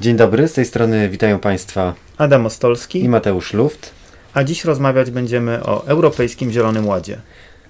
[0.00, 3.90] Dzień dobry, z tej strony witają Państwa Adam Ostolski i Mateusz Luft.
[4.34, 7.20] A dziś rozmawiać będziemy o Europejskim Zielonym Ładzie.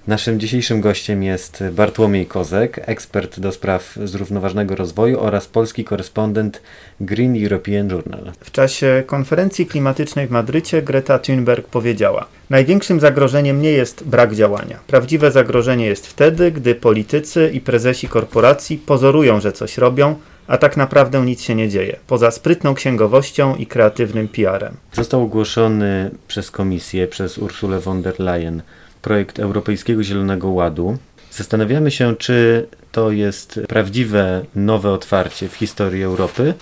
[0.07, 6.61] Naszym dzisiejszym gościem jest Bartłomiej Kozek, ekspert do spraw zrównoważonego rozwoju oraz polski korespondent
[7.01, 8.31] Green European Journal.
[8.39, 14.79] W czasie konferencji klimatycznej w Madrycie Greta Thunberg powiedziała: Największym zagrożeniem nie jest brak działania.
[14.87, 20.15] Prawdziwe zagrożenie jest wtedy, gdy politycy i prezesi korporacji pozorują, że coś robią,
[20.47, 24.77] a tak naprawdę nic się nie dzieje, poza sprytną księgowością i kreatywnym PR-em.
[24.93, 28.61] Został ogłoszony przez komisję, przez Ursulę von der Leyen
[29.01, 30.97] projekt Europejskiego Zielonego Ładu.
[31.31, 36.53] Zastanawiamy się, czy to jest prawdziwe nowe otwarcie w historii Europy,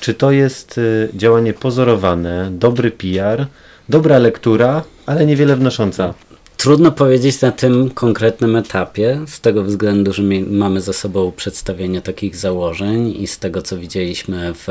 [0.00, 3.46] czy to jest y, działanie pozorowane, dobry PR,
[3.88, 6.14] dobra lektura, ale niewiele wnosząca.
[6.64, 12.36] Trudno powiedzieć na tym konkretnym etapie, z tego względu, że mamy za sobą przedstawienie takich
[12.36, 14.68] założeń i z tego, co widzieliśmy w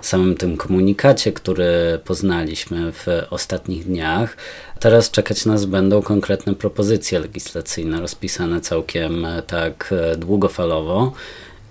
[0.00, 4.36] samym tym komunikacie, który poznaliśmy w ostatnich dniach.
[4.80, 11.12] Teraz czekać nas będą konkretne propozycje legislacyjne, rozpisane całkiem tak długofalowo.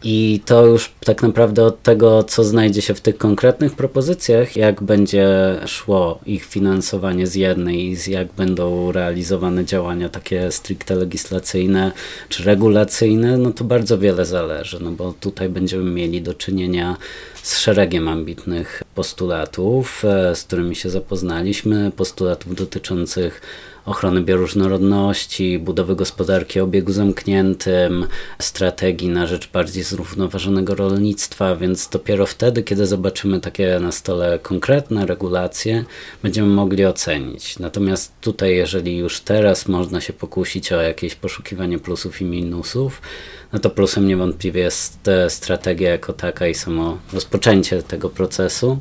[0.04, 4.84] I to już tak naprawdę od tego, co znajdzie się w tych konkretnych propozycjach, jak
[4.84, 5.28] będzie
[5.66, 11.92] szło ich finansowanie z jednej i jak będą realizowane działania takie stricte legislacyjne
[12.30, 16.98] czy regulacyjne, no to bardzo wiele zależy, no bo tutaj będziemy mieli do czynienia
[17.44, 23.42] z szeregiem ambitnych postulatów, e, z którymi się zapoznaliśmy, postulatów dotyczących
[23.86, 28.08] ochrony bioróżnorodności, budowy gospodarki o obiegu zamkniętym,
[28.39, 35.06] strategii na rzecz bardziej zrównoważonego rolnictwa, więc dopiero wtedy, kiedy zobaczymy takie na stole konkretne
[35.06, 35.86] regulacje,
[36.23, 37.59] będziemy mogli ocenić.
[37.59, 43.02] Natomiast tutaj, jeżeli już teraz można się pokusić o jakieś poszukiwanie plusów i minusów,
[43.54, 48.80] no to plusem niewątpliwie jest strategia jako taka i samo rozpoczęcie tego procesu.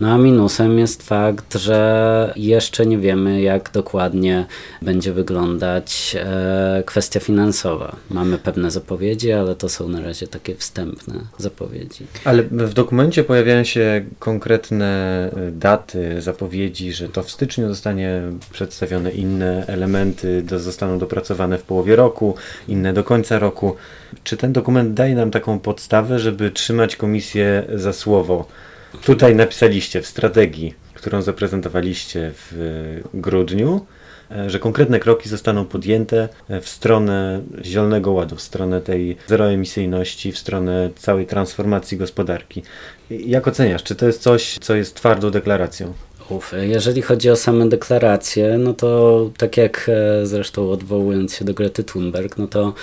[0.00, 4.46] No a minusem jest fakt, że jeszcze nie wiemy, jak dokładnie
[4.82, 7.96] będzie wyglądać e, kwestia finansowa.
[8.10, 12.06] Mamy pewne zapowiedzi, ale to są na razie takie wstępne zapowiedzi.
[12.24, 14.86] Ale w dokumencie pojawiają się konkretne
[15.36, 18.22] e, daty, zapowiedzi, że to w styczniu zostanie
[18.52, 22.34] przedstawione inne elementy, do, zostaną dopracowane w połowie roku,
[22.68, 23.76] inne do końca roku.
[24.24, 28.46] Czy ten dokument daje nam taką podstawę, żeby trzymać komisję za słowo?
[29.04, 33.86] Tutaj napisaliście w strategii, którą zaprezentowaliście w grudniu,
[34.30, 40.32] e, że konkretne kroki zostaną podjęte e, w stronę Zielonego Ładu, w stronę tej zeroemisyjności,
[40.32, 42.62] w stronę całej transformacji gospodarki.
[43.10, 45.92] Jak oceniasz, czy to jest coś, co jest twardą deklaracją?
[46.52, 51.84] Jeżeli chodzi o same deklaracje, no to tak jak e, zresztą odwołując się do Grety
[51.84, 52.74] Thunberg, no to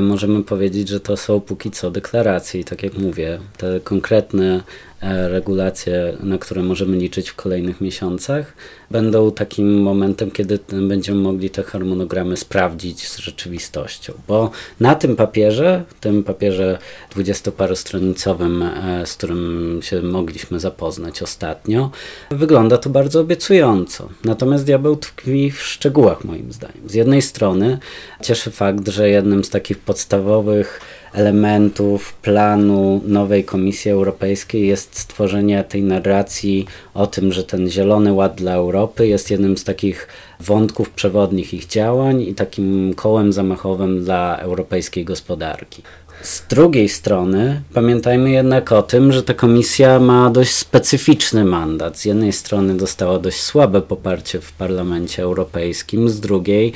[0.00, 4.60] możemy powiedzieć, że to są póki co deklaracje i tak jak mówię, te konkretne
[4.93, 4.93] E,
[5.28, 8.54] regulacje, na które możemy liczyć w kolejnych miesiącach,
[8.90, 14.12] będą takim momentem, kiedy będziemy mogli te harmonogramy sprawdzić z rzeczywistością.
[14.28, 14.50] Bo
[14.80, 16.78] na tym papierze, tym papierze
[17.10, 21.90] dwudziestoparostronicowym, e, z którym się mogliśmy zapoznać ostatnio,
[22.30, 24.08] wygląda to bardzo obiecująco.
[24.24, 26.88] Natomiast diabeł tkwi w szczegółach, moim zdaniem.
[26.88, 27.78] Z jednej strony
[28.22, 30.80] cieszy fakt, że jednym z takich podstawowych
[31.14, 38.34] elementów planu nowej Komisji Europejskiej jest stworzenie tej narracji o tym, że ten Zielony Ład
[38.34, 40.08] dla Europy jest jednym z takich
[40.40, 45.82] wątków przewodnich ich działań i takim kołem zamachowym dla europejskiej gospodarki.
[46.22, 51.98] Z drugiej strony pamiętajmy jednak o tym, że ta komisja ma dość specyficzny mandat.
[51.98, 56.72] Z jednej strony dostała dość słabe poparcie w Parlamencie Europejskim, z drugiej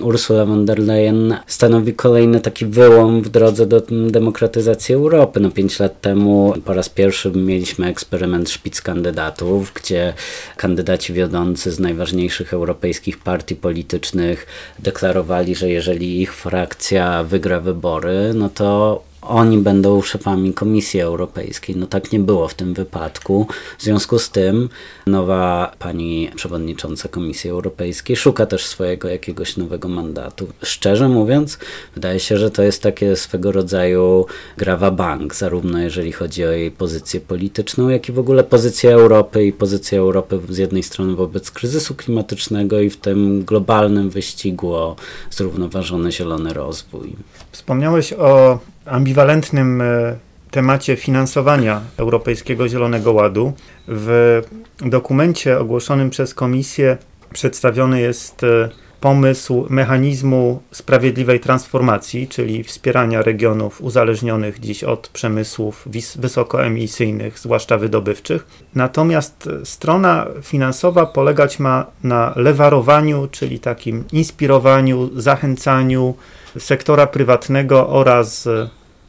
[0.00, 5.40] Ursula von der Leyen stanowi kolejny taki wyłom w drodze do demokratyzacji Europy.
[5.40, 10.14] No pięć lat temu po raz pierwszy mieliśmy eksperyment szpic kandydatów, gdzie
[10.56, 14.46] kandydaci wiodący z najważniejszych europejskich partii politycznych
[14.78, 18.81] deklarowali, że jeżeli ich frakcja wygra wybory, no to
[19.22, 21.76] oni będą szefami Komisji Europejskiej.
[21.76, 23.46] No tak nie było w tym wypadku.
[23.78, 24.68] W związku z tym
[25.06, 30.46] nowa pani przewodnicząca Komisji Europejskiej szuka też swojego jakiegoś nowego mandatu.
[30.62, 31.58] Szczerze mówiąc,
[31.94, 34.26] wydaje się, że to jest takie swego rodzaju
[34.56, 39.44] grawa bank, zarówno jeżeli chodzi o jej pozycję polityczną, jak i w ogóle pozycję Europy
[39.44, 44.96] i pozycję Europy z jednej strony wobec kryzysu klimatycznego i w tym globalnym wyścigu o
[45.30, 47.16] zrównoważony zielony rozwój.
[47.52, 50.16] Wspomniałeś o ambiwalentnym e,
[50.50, 53.52] temacie finansowania Europejskiego Zielonego Ładu.
[53.88, 54.40] W
[54.80, 56.96] dokumencie ogłoszonym przez Komisję
[57.32, 58.68] przedstawiony jest e,
[59.02, 68.46] pomysł mechanizmu sprawiedliwej transformacji, czyli wspierania regionów uzależnionych dziś od przemysłów wysokoemisyjnych, zwłaszcza wydobywczych.
[68.74, 76.14] Natomiast strona finansowa polegać ma na lewarowaniu, czyli takim inspirowaniu, zachęcaniu
[76.58, 78.48] sektora prywatnego oraz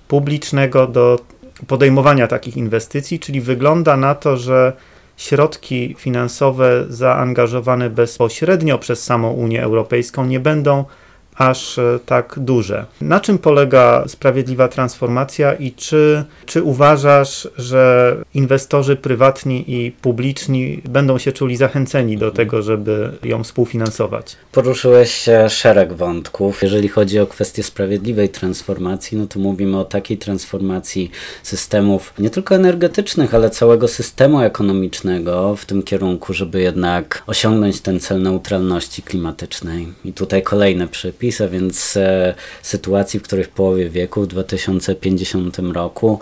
[0.08, 1.20] publicznego do
[1.68, 4.74] podejmowania takich inwestycji, czyli wygląda na to, że
[5.18, 10.86] środki finansowe zaangażowane bezpośrednio przez samą Unię Europejską nie będą
[11.36, 12.86] aż e, tak duże.
[13.02, 21.18] Na czym polega sprawiedliwa transformacja i czy, czy uważasz, że inwestorzy prywatni i publiczni będą
[21.18, 24.36] się czuli zachęceni do tego, żeby ją współfinansować?
[24.52, 26.64] Poruszyłeś szereg wątków.
[26.64, 31.12] Jeżeli chodzi o kwestię sprawiedliwej transformacji, no to mówimy o takiej transformacji
[31.44, 38.00] systemów nie tylko energetycznych, ale całego systemu ekonomicznego w tym kierunku, żeby jednak osiągnąć ten
[38.00, 39.88] cel neutralności klimatycznej.
[40.06, 45.60] I tutaj kolejny przypis a więc e, sytuacji, w której w połowie wieku, w 2050
[45.60, 46.20] roku,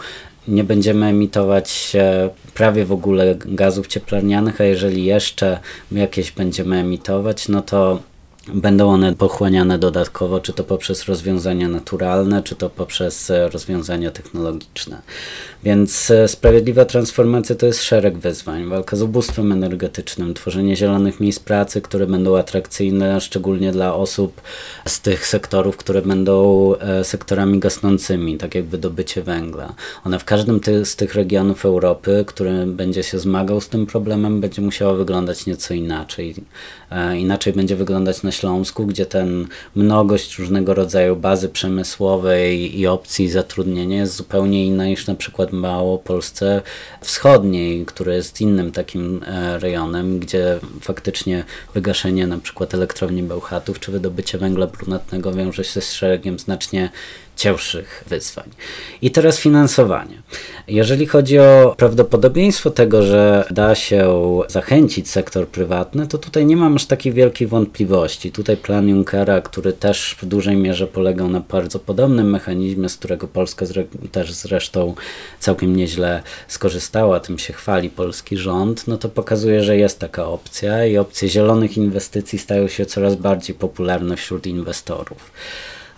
[0.48, 5.60] nie będziemy emitować e, prawie w ogóle gazów cieplarnianych, a jeżeli jeszcze
[5.92, 8.00] jakieś będziemy emitować, no to
[8.48, 15.02] Będą one pochłaniane dodatkowo, czy to poprzez rozwiązania naturalne, czy to poprzez e, rozwiązania technologiczne.
[15.64, 18.66] Więc e, sprawiedliwa transformacja to jest szereg wyzwań.
[18.66, 24.42] Walka z ubóstwem energetycznym, tworzenie zielonych miejsc pracy, które będą atrakcyjne, szczególnie dla osób
[24.88, 29.74] z tych sektorów, które będą e, sektorami gasnącymi, tak jak wydobycie węgla.
[30.06, 34.42] One w każdym ty z tych regionów Europy, który będzie się zmagał z tym problemem,
[34.42, 36.36] będzie musiało wyglądać nieco inaczej.
[37.18, 43.98] Inaczej będzie wyglądać na Śląsku, gdzie ten mnogość różnego rodzaju bazy przemysłowej i opcji zatrudnienia
[43.98, 46.62] jest zupełnie inna niż na przykład Małopolsce
[47.02, 51.44] Wschodniej, który jest innym takim e, rejonem, gdzie faktycznie
[51.74, 56.90] wygaszenie na przykład elektrowni Bełchatów czy wydobycie węgla brunatnego wiąże się z szeregiem znacznie
[57.42, 58.50] cięższych wyzwań.
[59.02, 60.22] I teraz finansowanie.
[60.68, 66.76] Jeżeli chodzi o prawdopodobieństwo tego, że da się zachęcić sektor prywatny, to tutaj nie mam
[66.76, 68.32] aż takiej wielkiej wątpliwości.
[68.32, 73.28] Tutaj plan Junckera, który też w dużej mierze polegał na bardzo podobnym mechanizmie, z którego
[73.28, 73.66] Polska
[74.12, 74.96] też zresztą
[75.40, 80.86] całkiem nieźle skorzystała, tym się chwali polski rząd, no to pokazuje, że jest taka opcja
[80.86, 85.32] i opcje zielonych inwestycji stają się coraz bardziej popularne wśród inwestorów.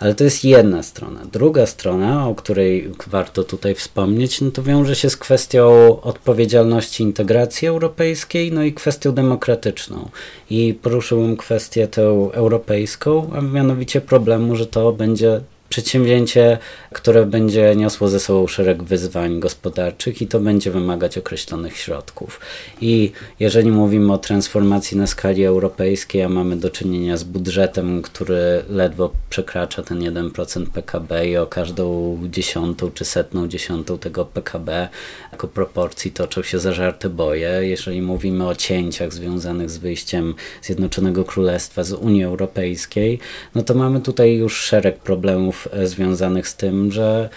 [0.04, 1.22] Ale to jest jedna strona.
[1.32, 5.72] Druga strona, o której warto tutaj wspomnieć, no to wiąże się z kwestią
[6.02, 10.10] odpowiedzialności integracji europejskiej, no i kwestią demokratyczną.
[10.50, 15.42] I poruszyłem kwestię tę europejską, a mianowicie problemu, że to będzie
[15.74, 16.58] przedsięwzięcie,
[16.92, 22.40] które będzie niosło ze sobą szereg wyzwań gospodarczych i to będzie wymagać określonych środków.
[22.82, 28.64] I jeżeli mówimy o transformacji na skali europejskiej, a mamy do czynienia z budżetem, który
[28.70, 34.90] ledwo przekracza ten 1% PKB i o każdą dziesiątą czy setną dziesiątą tego PKB
[35.32, 37.50] jako proporcji toczą się zażarte boje.
[37.62, 43.20] Jeżeli mówimy o cięciach związanych z wyjściem Zjednoczonego Królestwa z Unii Europejskiej,
[43.56, 47.30] no to mamy tutaj już szereg problemów E, związanych z tym, że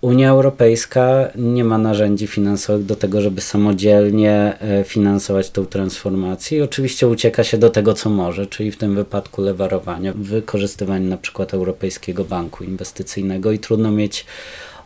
[0.00, 6.58] Unia Europejska nie ma narzędzi finansowych do tego, żeby samodzielnie e, finansować tą transformację.
[6.58, 11.16] I oczywiście ucieka się do tego, co może, czyli w tym wypadku lewarowania, wykorzystywania na
[11.16, 14.26] przykład Europejskiego Banku Inwestycyjnego i trudno mieć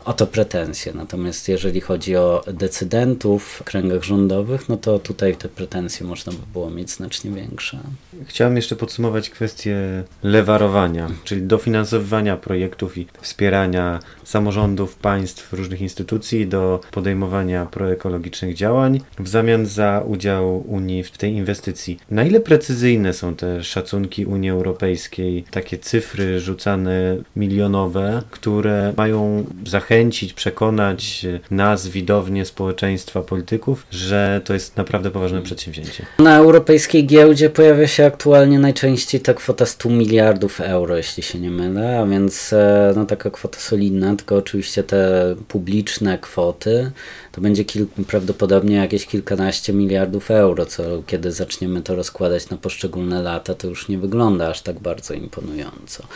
[0.04, 0.92] o to pretensje.
[0.94, 6.38] Natomiast jeżeli chodzi o decydentów w kręgach rządowych, no to tutaj te pretensje można by
[6.52, 7.78] było mieć znacznie większe.
[8.26, 9.76] Chciałem jeszcze podsumować kwestię
[10.22, 19.28] lewarowania, czyli dofinansowywania projektów i wspierania samorządów, państw, różnych instytucji do podejmowania proekologicznych działań w
[19.28, 21.98] zamian za udział Unii w tej inwestycji.
[22.10, 29.91] Na ile precyzyjne są te szacunki Unii Europejskiej, takie cyfry rzucane milionowe, które mają zachęcić
[29.92, 36.06] zachęcić, przekonać nas, widownie, społeczeństwa, polityków, że to jest naprawdę poważne przedsięwzięcie.
[36.18, 41.50] Na europejskiej giełdzie pojawia się aktualnie najczęściej ta kwota 100 miliardów euro, jeśli się nie
[41.50, 46.92] mylę, a więc e, no, taka kwota solidna, tylko oczywiście te publiczne kwoty
[47.32, 53.22] to będzie kil, prawdopodobnie jakieś kilkanaście miliardów euro, co kiedy zaczniemy to rozkładać na poszczególne
[53.22, 56.06] lata, to już nie wygląda aż tak bardzo imponująco.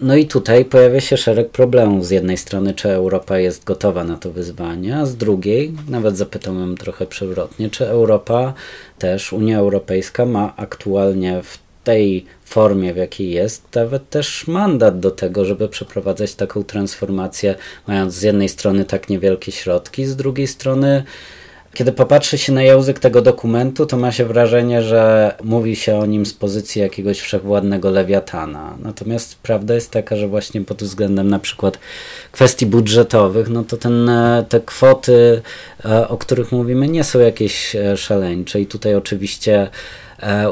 [0.00, 2.06] No i tutaj pojawia się szereg problemów.
[2.06, 6.76] Z jednej strony, czy Europa jest gotowa na to wyzwanie, a z drugiej, nawet zapytałem
[6.76, 8.54] trochę przewrotnie, czy Europa
[8.98, 15.10] też, Unia Europejska ma aktualnie w tej formie, w jakiej jest, nawet też mandat do
[15.10, 17.54] tego, żeby przeprowadzać taką transformację,
[17.86, 21.04] mając z jednej strony tak niewielkie środki, z drugiej strony
[21.76, 26.06] Kiedy popatrzy się na język tego dokumentu, to ma się wrażenie, że mówi się o
[26.06, 28.76] nim z pozycji jakiegoś wszechwładnego lewiatana.
[28.82, 31.78] Natomiast prawda jest taka, że właśnie pod względem na przykład
[32.32, 35.42] kwestii budżetowych, no to ten, e, te kwoty,
[35.84, 39.68] e, o których mówimy, nie są jakieś e, szaleńcze i tutaj oczywiście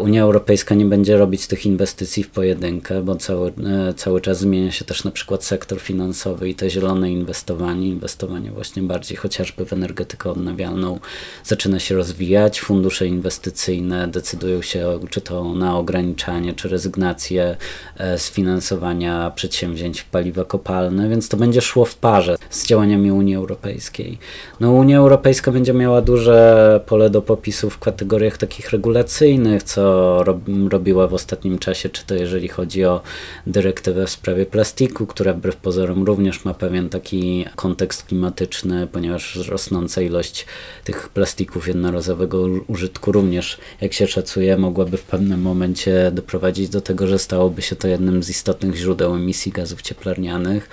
[0.01, 4.71] Unia Europejska nie będzie robić tych inwestycji w pojedynkę, bo cały, e, cały czas zmienia
[4.71, 9.73] się też na przykład sektor finansowy i te zielone inwestowanie, inwestowanie właśnie bardziej chociażby w
[9.73, 10.99] energetykę odnawialną
[11.45, 12.61] zaczyna się rozwijać.
[12.61, 17.57] Fundusze inwestycyjne decydują się czy to na ograniczanie, czy rezygnację
[17.97, 23.13] e, z finansowania przedsięwzięć w paliwa kopalne, więc to będzie szło w parze z działaniami
[23.13, 24.19] Unii Europejskiej.
[24.61, 30.41] No, Unia Europejska będzie miała duże pole do popisu w kategoriach takich regulacyjnych, co rob,
[30.69, 33.01] robiła w ostatnim czasie, czy to jeżeli chodzi o
[33.47, 40.03] dyrektywę w sprawie plastiku, która wbrew pozorom również ma pewien taki kontekst klimatyczny, ponieważ rosnąca
[40.03, 40.47] ilość
[40.85, 47.07] tych plastików jednorazowego użytku również, jak się szacuje, mogłaby w pewnym momencie doprowadzić do tego,
[47.07, 50.69] że stałoby się to jednym z istotnych źródeł emisji gazów cieplarnianych.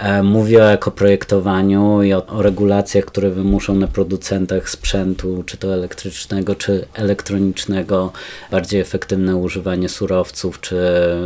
[0.00, 5.74] E, mówi o ekoprojektowaniu i o, o regulacjach, które wymuszą na producentach sprzętu, czy to
[5.74, 8.12] elektrycznego, czy elektronicznego,
[8.50, 10.76] bardziej efektywne używanie surowców, czy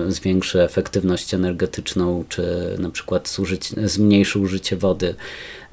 [0.09, 5.14] zwiększy efektywność energetyczną, czy na przykład zużyć, zmniejszy użycie wody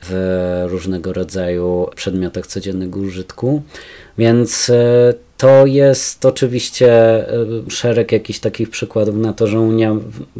[0.03, 3.61] w różnego rodzaju przedmiotach codziennego użytku.
[4.17, 9.95] Więc e, to jest oczywiście e, szereg jakichś takich przykładów na to, że Unia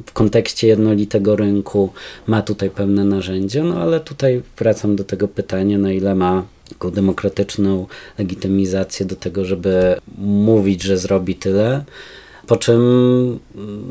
[0.06, 1.94] w kontekście jednolitego rynku
[2.28, 6.92] ma tutaj pewne narzędzia, no ale tutaj wracam do tego pytania, na ile ma taką
[6.92, 11.84] demokratyczną legitymizację do tego, żeby mówić, że zrobi tyle,
[12.48, 12.82] po czym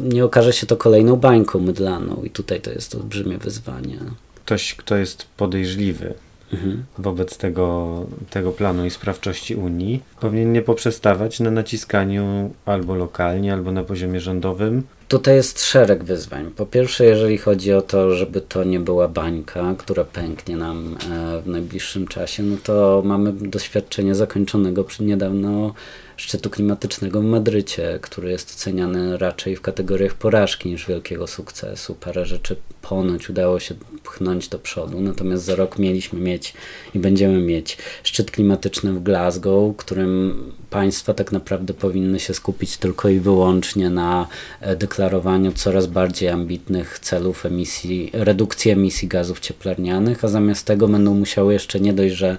[0.03, 3.99] nie okaże się to kolejną bańką mydlaną i tutaj to jest olbrzymie wyzwanie.
[4.45, 6.15] Ktoś, kto jest podejrzliwy
[6.53, 6.85] mhm.
[6.99, 7.97] wobec tego,
[8.31, 14.21] tego planu i sprawczości Unii, powinien nie poprzestawać na naciskaniu albo lokalnie, albo na poziomie
[14.21, 14.83] rządowym.
[15.09, 16.51] Tutaj jest szereg wyzwań.
[16.57, 21.43] Po pierwsze, jeżeli chodzi o to, żeby to nie była bańka, która pęknie nam e,
[21.43, 25.75] w najbliższym czasie, no to mamy doświadczenie zakończonego niedawno
[26.17, 31.95] szczytu klimatycznego w Madrycie, który jest oceniany raczej w kategoriach porażki niż wielkiego sukcesu.
[31.95, 36.55] Parę rzeczy ponoć udało się pchnąć do przodu, natomiast za rok mieliśmy mieć
[36.95, 43.09] i będziemy mieć szczyt klimatyczny w Glasgow, którym państwa tak naprawdę powinny się skupić tylko
[43.09, 44.27] i wyłącznie na
[44.61, 51.15] e, deklarowaniu coraz bardziej ambitnych celów emisji, redukcji emisji gazów cieplarnianych, a zamiast tego będą
[51.15, 52.37] musiały jeszcze nie dość, że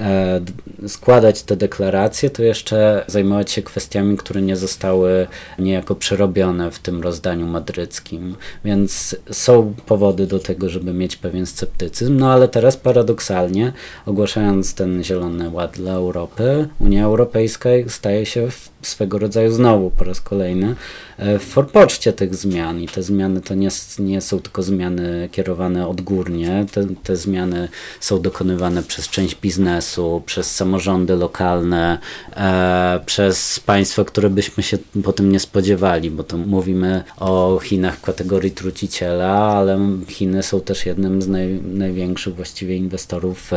[0.00, 0.40] E,
[0.88, 5.26] składać te deklaracje, to jeszcze zajmować się kwestiami, które nie zostały
[5.58, 8.36] niejako przerobione w tym rozdaniu madryckim.
[8.64, 13.72] Więc są powody do tego, żeby mieć pewien sceptycyzm, no ale teraz paradoksalnie,
[14.06, 18.48] ogłaszając ten Zielony Ład dla Europy, Unia Europejska staje się
[18.82, 20.74] swego rodzaju znowu po raz kolejny
[21.16, 25.88] e, w forpoczcie tych zmian i te zmiany to nie, nie są tylko zmiany kierowane
[25.88, 27.68] odgórnie, te, te zmiany
[28.00, 31.98] są dokonywane przez część biznesu, przez samorządy lokalne,
[32.36, 37.96] e, przez państwa, które byśmy się po tym nie spodziewali, bo to mówimy o Chinach
[37.96, 43.52] w kategorii truciciela, ale Chiny są też jednym z naj, największych właściwie inwestorów w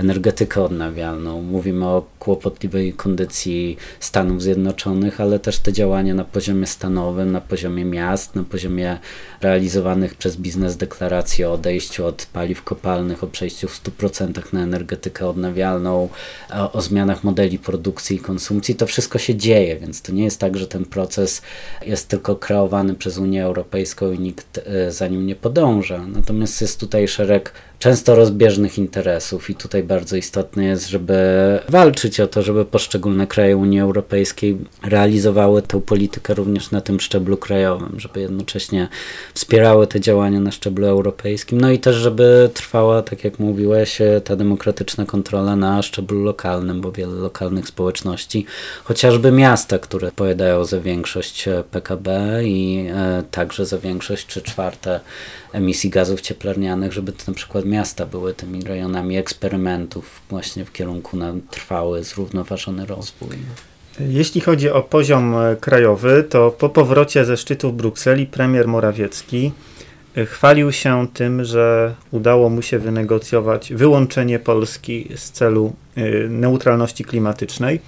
[0.00, 1.42] energetykę odnawialną.
[1.42, 7.84] Mówimy o kłopotliwej kondycji Stanów Zjednoczonych, ale też te działania na poziomie stanowym, na poziomie
[7.84, 8.98] miast, na poziomie
[9.40, 15.28] realizowanych przez biznes deklaracji o odejściu od paliw kopalnych, o przejściu w 100% na energetykę
[15.28, 16.08] odnawialną,
[16.72, 18.74] o, zmianach modeli produkcji i konsumpcji.
[18.74, 21.42] To wszystko się dzieje, więc to nie jest tak, że ten proces
[21.86, 26.06] jest tylko kreowany przez Unię Europejską i nikt e, za nim nie podąża.
[26.06, 31.14] Natomiast jest tutaj szereg często rozbieżnych interesów i tutaj bardzo istotne jest, żeby
[31.68, 37.36] walczyć o to, żeby poszczególne kraje Unii Europejskiej realizowały tę politykę również na tym szczeblu
[37.36, 38.88] krajowym, żeby jednocześnie
[39.34, 44.36] wspierały te działania na szczeblu europejskim, no i też, żeby trwała, tak jak mówiłeś, ta
[44.36, 48.46] demokratyczna kontrola na szczeblu lokalnym, bo wiele lokalnych społeczności,
[48.84, 55.00] chociażby miasta, które odpowiadają za większość PKB i e, także za większość czy czwarte
[55.52, 61.16] emisji gazów cieplarnianych, żeby to na przykład miasta były tymi rejonami eksperymentów właśnie w kierunku
[61.16, 63.36] na trwały, zrównoważony rozwój.
[64.00, 69.52] Jeśli chodzi o poziom e, krajowy, to po powrocie ze szczytu w Brukseli premier Morawiecki
[70.16, 77.04] e, chwalił się tym, że udało mu się wynegocjować wyłączenie Polski z celu e, neutralności
[77.04, 77.80] klimatycznej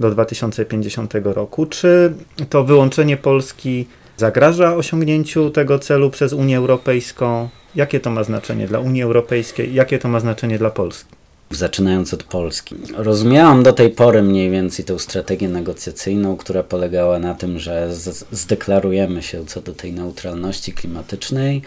[0.00, 1.66] do 2050 roku.
[1.66, 2.12] Czy
[2.50, 7.48] to wyłączenie Polski zagraża osiągnięciu tego celu przez Unię Europejską?
[7.74, 9.74] Jakie to ma znaczenie dla Unii Europejskiej?
[9.74, 11.14] Jakie to ma znaczenie dla Polski?
[11.50, 12.74] zaczynając od Polski.
[12.96, 17.90] Rozumiałam do tej pory mniej więcej tę strategię negocjacyjną, która polegała na tym, że
[18.32, 21.62] zdeklarujemy się co do tej neutralności klimatycznej,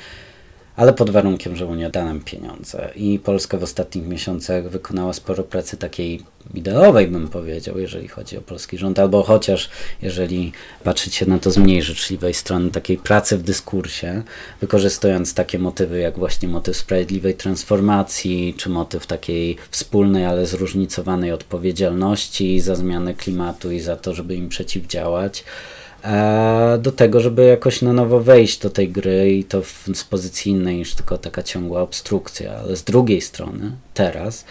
[0.78, 2.90] ale pod warunkiem, że Unia da nam pieniądze.
[2.96, 6.22] I Polska w ostatnich miesiącach wykonała sporo pracy takiej
[6.54, 9.70] ideowej, bym powiedział, jeżeli chodzi o polski rząd, albo chociaż
[10.02, 10.52] jeżeli
[10.84, 14.24] patrzeć się na to z mniej życzliwej strony, takiej pracy w dyskursie,
[14.62, 22.60] wykorzystując takie motywy jak właśnie motyw sprawiedliwej transformacji, czy motyw takiej wspólnej, ale zróżnicowanej odpowiedzialności
[22.60, 25.44] za zmianę klimatu i za to, żeby im przeciwdziałać
[26.80, 30.51] do tego, żeby jakoś na nowo wejść do tej gry i to w, z pozycji
[30.51, 32.56] innej niż tylko taka ciągła obstrukcja.
[32.56, 34.46] Ale z drugiej strony, teraz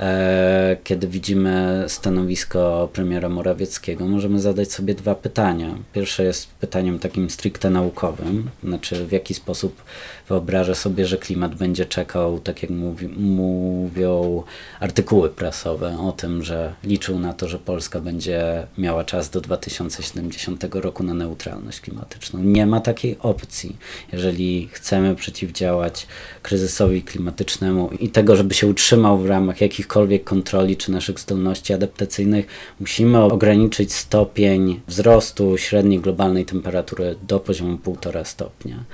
[0.00, 5.74] E, kiedy widzimy stanowisko premiera Morawieckiego, możemy zadać sobie dwa pytania.
[5.92, 9.82] Pierwsze jest pytaniem takim stricte naukowym, znaczy w jaki sposób
[10.28, 14.42] wyobrażę sobie, że klimat będzie czekał, tak jak mówi, mówią
[14.80, 20.64] artykuły prasowe o tym, że liczył na to, że Polska będzie miała czas do 2070
[20.74, 22.40] roku na neutralność klimatyczną.
[22.42, 23.76] Nie ma takiej opcji.
[24.12, 26.06] Jeżeli chcemy przeciwdziałać
[26.42, 31.72] kryzysowi klimatycznemu i tego, żeby się utrzymał w ramach jakich jakichkolwiek kontroli czy naszych zdolności
[31.72, 32.46] adaptacyjnych,
[32.80, 38.84] musimy ograniczyć stopień wzrostu średniej globalnej temperatury do poziomu 1,5 stopnia.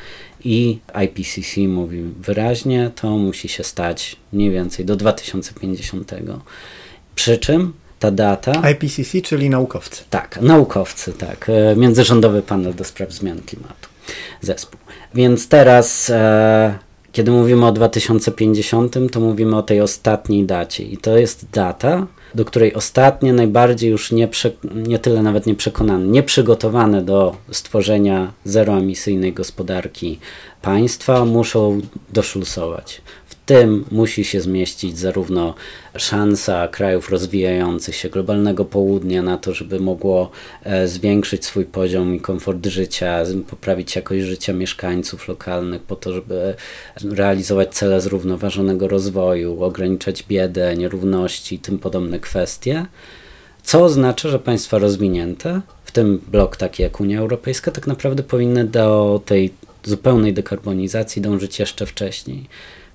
[0.45, 6.13] I IPCC mówi wyraźnie, to musi się stać mniej więcej do 2050.
[7.15, 8.71] Przy czym ta data.
[8.71, 10.05] IPCC, czyli naukowcy.
[10.11, 11.49] Tak, naukowcy, tak.
[11.49, 13.89] E, międzyrządowy panel do spraw zmian klimatu.
[14.41, 14.81] Zespół.
[15.15, 16.11] Więc teraz.
[16.11, 20.85] E, kiedy mówimy o 2050, to mówimy o tej ostatniej dacie.
[20.85, 24.29] I to jest data, do której ostatnie, najbardziej już nie,
[24.75, 30.19] nie tyle nawet nieprzekonane, nieprzygotowane do stworzenia zeroemisyjnej gospodarki
[30.63, 31.81] państwa muszą
[32.13, 33.03] doszlusować
[33.53, 35.55] tym musi się zmieścić zarówno
[35.97, 40.31] szansa krajów rozwijających się, globalnego południa na to, żeby mogło
[40.63, 46.55] e, zwiększyć swój poziom i komfort życia, poprawić jakość życia mieszkańców lokalnych, po to, żeby
[47.05, 52.87] realizować cele zrównoważonego rozwoju, ograniczać biedę, nierówności i tym podobne kwestie.
[53.63, 58.65] Co oznacza, że państwa rozwinięte, w tym blok taki jak Unia Europejska, tak naprawdę powinny
[58.65, 59.53] do tej
[59.85, 62.47] zupełnej dekarbonizacji dążyć jeszcze wcześniej.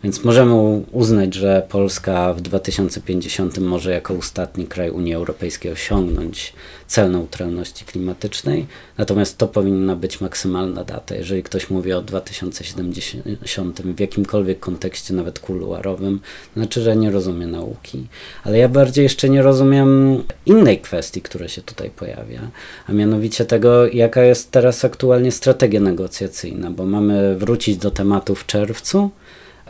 [0.03, 0.53] Więc możemy
[0.91, 6.53] uznać, że Polska w 2050 może jako ostatni kraj Unii Europejskiej osiągnąć
[6.88, 8.65] cel neutralności klimatycznej,
[8.97, 11.15] natomiast to powinna być maksymalna data.
[11.15, 16.19] Jeżeli ktoś mówi o 2070 w jakimkolwiek kontekście, nawet kuluarowym,
[16.55, 18.07] znaczy, że nie rozumie nauki.
[18.43, 22.41] Ale ja bardziej jeszcze nie rozumiem innej kwestii, która się tutaj pojawia,
[22.88, 28.45] a mianowicie tego, jaka jest teraz aktualnie strategia negocjacyjna, bo mamy wrócić do tematu w
[28.45, 29.12] czerwcu,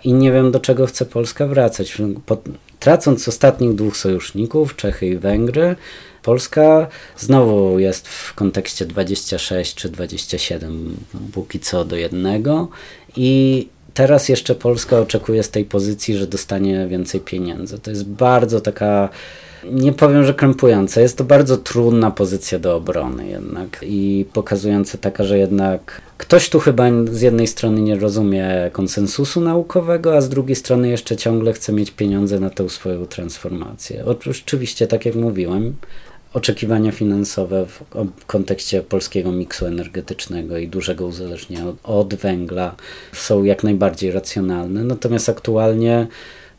[0.07, 1.97] i nie wiem do czego chce Polska wracać.
[2.79, 5.75] Tracąc ostatnich dwóch sojuszników, Czechy i Węgry,
[6.23, 10.95] Polska znowu jest w kontekście 26 czy 27
[11.33, 12.67] póki co do jednego
[13.15, 17.79] i teraz jeszcze Polska oczekuje z tej pozycji, że dostanie więcej pieniędzy.
[17.79, 19.09] To jest bardzo taka
[19.63, 21.01] nie powiem, że krępująca.
[21.01, 26.59] Jest to bardzo trudna pozycja do obrony jednak i pokazująca taka, że jednak ktoś tu
[26.59, 31.73] chyba z jednej strony nie rozumie konsensusu naukowego, a z drugiej strony jeszcze ciągle chce
[31.73, 34.05] mieć pieniądze na tę swoją transformację.
[34.05, 35.75] Oczywiście, tak jak mówiłem,
[36.33, 37.83] oczekiwania finansowe w
[38.25, 42.75] kontekście polskiego miksu energetycznego i dużego uzależnienia od węgla
[43.13, 46.07] są jak najbardziej racjonalne, natomiast aktualnie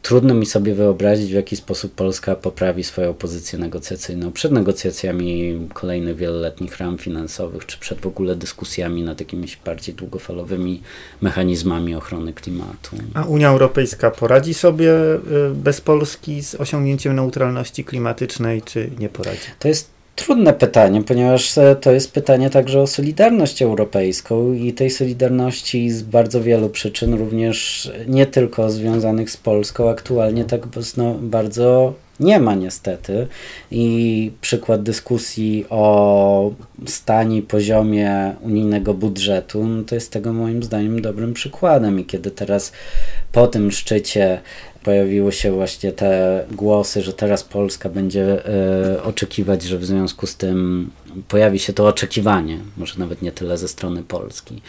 [0.02, 6.16] Trudno mi sobie wyobrazić, w jaki sposób Polska poprawi swoją pozycję negocjacyjną przed negocjacjami kolejnych
[6.16, 10.82] wieloletnich ram finansowych, czy przed w ogóle dyskusjami nad jakimiś bardziej długofalowymi
[11.20, 12.96] mechanizmami ochrony klimatu.
[13.14, 19.46] A Unia Europejska poradzi sobie y, bez Polski z osiągnięciem neutralności klimatycznej, czy nie poradzi?
[19.58, 24.90] To jest Trudne pytanie, ponieważ e, to jest pytanie także o Solidarność Europejską i tej
[24.90, 30.66] Solidarności z bardzo wielu przyczyn, również nie tylko związanych z Polską, aktualnie tak
[31.20, 33.26] bardzo nie ma niestety.
[33.70, 36.50] I przykład dyskusji o
[36.86, 42.00] stanie, poziomie unijnego budżetu, no to jest tego moim zdaniem dobrym przykładem.
[42.00, 42.72] I kiedy teraz
[43.32, 44.40] po tym szczycie
[44.84, 48.48] pojawiły się właśnie te głosy, że teraz Polska będzie
[48.96, 50.90] y, oczekiwać, że w związku z tym
[51.28, 54.62] pojawi się to oczekiwanie, może nawet nie tyle ze strony Polski,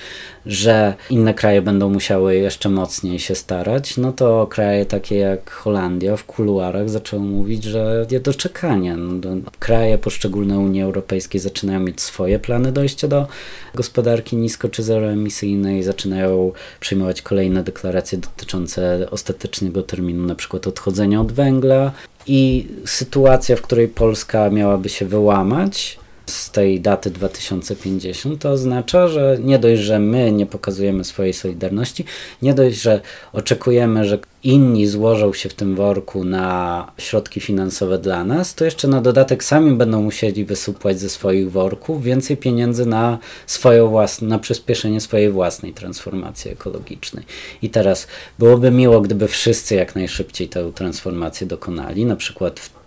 [0.45, 6.15] że inne kraje będą musiały jeszcze mocniej się starać, no to kraje takie jak Holandia
[6.15, 8.95] w kuluarach zaczęły mówić, że nie doczekanie.
[8.97, 13.27] No, kraje poszczególne Unii Europejskiej zaczynają mieć swoje plany dojścia do
[13.75, 21.31] gospodarki nisko czy zeroemisyjnej, zaczynają przyjmować kolejne deklaracje dotyczące ostatecznego terminu na przykład odchodzenia od
[21.31, 21.91] węgla
[22.27, 29.37] i sytuacja, w której Polska miałaby się wyłamać z tej daty 2050, to oznacza, że
[29.43, 32.05] nie dość, że my nie pokazujemy swojej solidarności,
[32.41, 33.01] nie dość, że
[33.33, 38.87] oczekujemy, że inni złożą się w tym worku na środki finansowe dla nas, to jeszcze
[38.87, 44.39] na dodatek sami będą musieli wysupłać ze swoich worków więcej pieniędzy na swoją własną, na
[44.39, 47.25] przyspieszenie swojej własnej transformacji ekologicznej.
[47.61, 48.07] I teraz
[48.39, 52.78] byłoby miło, gdyby wszyscy jak najszybciej tę transformację dokonali, na przykład w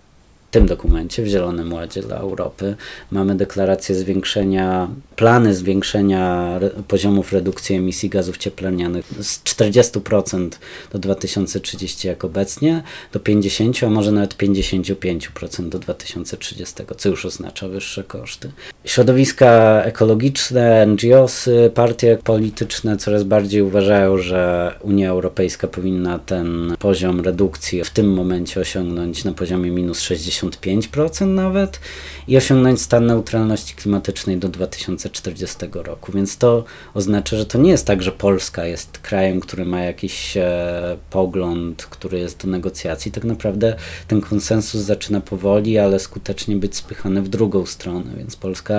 [0.53, 2.75] tym dokumencie, w Zielonym Ładzie dla Europy,
[3.11, 10.49] mamy deklarację zwiększenia, plany zwiększenia re, poziomów redukcji emisji gazów cieplarnianych z 40%
[10.91, 17.67] do 2030 jak obecnie, do 50%, a może nawet 55% do 2030, co już oznacza
[17.67, 18.51] wyższe koszty.
[18.85, 27.83] Środowiska ekologiczne, NGOsy, partie polityczne coraz bardziej uważają, że Unia Europejska powinna ten poziom redukcji
[27.83, 31.79] w tym momencie osiągnąć na poziomie minus 60 55% nawet
[32.27, 36.11] i osiągnąć stan neutralności klimatycznej do 2040 roku.
[36.11, 40.37] Więc to oznacza, że to nie jest tak, że Polska jest krajem, który ma jakiś
[40.37, 43.11] e, pogląd, który jest do negocjacji.
[43.11, 43.75] Tak naprawdę
[44.07, 48.72] ten konsensus zaczyna powoli, ale skutecznie być spychany w drugą stronę, więc Polska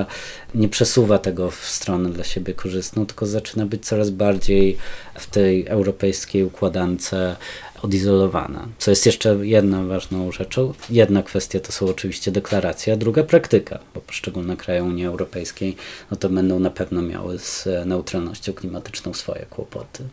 [0.55, 4.77] nie przesuwa tego w stronę dla siebie korzystną, tylko zaczyna być coraz bardziej
[5.15, 7.11] w tej europejskiej układance
[7.83, 8.69] odizolowana.
[8.79, 10.75] Co jest jeszcze jedną ważną rzeczą.
[10.91, 15.77] Jedna kwestia to są oczywiście deklaracje, a druga praktyka, bo poszczególne kraje Unii Europejskiej
[16.11, 20.05] no to będą na pewno miały z neutralnością klimatyczną swoje kłopoty.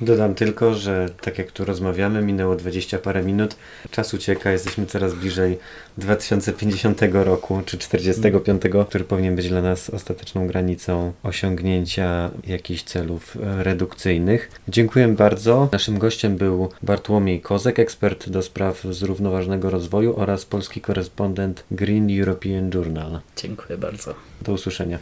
[0.00, 3.56] Dodam tylko, że tak jak tu rozmawiamy, minęło 20 parę minut,
[3.90, 5.58] czas ucieka, jesteśmy coraz bliżej
[5.98, 13.64] 2050 roku czy 45, który powinien być dla nas ostateczną granicą osiągnięcia jakichś celów e,
[13.64, 14.50] redukcyjnych.
[14.68, 15.68] Dziękuję bardzo.
[15.72, 22.70] Naszym gościem był Bartłomiej Kozek, ekspert do spraw zrównoważonego rozwoju oraz polski korespondent Green European
[22.74, 23.20] Journal.
[23.36, 24.14] Dziękuję bardzo.
[24.42, 24.98] Do usłyszenia.